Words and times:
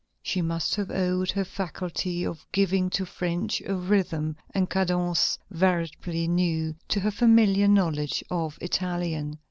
She 0.23 0.41
must 0.41 0.73
have 0.77 0.89
owed 0.89 1.29
her 1.33 1.45
faculty 1.45 2.25
of 2.25 2.43
giving 2.51 2.89
to 2.89 3.05
French 3.05 3.61
a 3.67 3.75
rhythm 3.75 4.35
and 4.49 4.67
cadence 4.67 5.37
veritably 5.51 6.27
new, 6.27 6.73
to 6.87 6.99
her 7.01 7.11
familiar 7.11 7.67
knowledge 7.67 8.23
of 8.31 8.57
Italian. 8.61 9.37